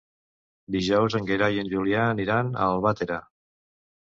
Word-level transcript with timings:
Dijous 0.75 1.17
en 1.19 1.27
Gerai 1.31 1.57
i 1.57 1.61
en 1.65 1.69
Julià 1.75 2.07
aniran 2.15 2.51
a 2.63 2.67
Albatera. 2.71 3.21